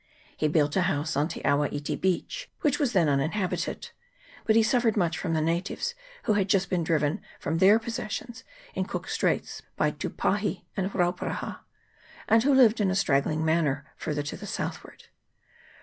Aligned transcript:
He 0.35 0.47
built 0.47 0.75
a 0.75 0.81
house 0.89 1.15
on 1.15 1.27
Te 1.27 1.43
awa 1.43 1.69
iti 1.71 1.95
beach, 1.95 2.49
which 2.61 2.79
was 2.79 2.93
then 2.93 3.07
uninhabited; 3.07 3.91
but 4.47 4.55
he 4.55 4.63
suffered 4.63 4.97
much 4.97 5.15
from 5.15 5.35
the 5.35 5.41
natives, 5.41 5.93
who 6.23 6.33
had 6.33 6.49
just 6.49 6.71
been 6.71 6.83
driven 6.83 7.21
from 7.39 7.59
their 7.59 7.77
possessions 7.77 8.43
in 8.73 8.85
Cook's 8.85 9.13
Straits 9.13 9.61
by 9.75 9.91
Tupahi 9.91 10.65
and 10.75 10.91
Rauparaha, 10.91 11.59
and 12.27 12.41
who 12.41 12.51
lived 12.51 12.81
in 12.81 12.89
a 12.89 12.95
straggling 12.95 13.45
manner 13.45 13.85
farther 13.95 14.23
to 14.23 14.35
the 14.37 14.47
south 14.47 14.83
ward. 14.83 15.03